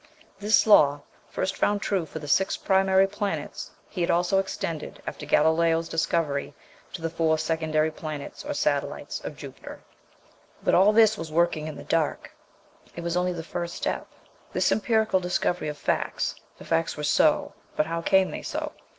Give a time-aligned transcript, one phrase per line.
[0.39, 5.27] This law, first found true for the six primary planets, he had also extended, after
[5.27, 6.55] Galileo's discovery,
[6.93, 10.63] to the four secondary planets, or satellites of Jupiter (p.
[10.63, 10.63] 81).
[10.63, 12.31] But all this was working in the dark
[12.95, 14.07] it was only the first step
[14.53, 18.71] this empirical discovery of facts; the facts were so, but how came they so?